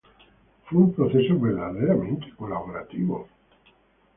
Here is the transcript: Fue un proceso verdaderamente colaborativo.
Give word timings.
Fue 0.65 0.79
un 0.79 0.93
proceso 0.95 1.39
verdaderamente 1.39 2.33
colaborativo. 2.35 3.27